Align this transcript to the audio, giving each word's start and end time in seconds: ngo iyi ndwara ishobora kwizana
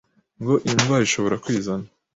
ngo 0.41 0.53
iyi 0.65 0.75
ndwara 0.79 1.03
ishobora 1.07 1.41
kwizana 1.43 1.85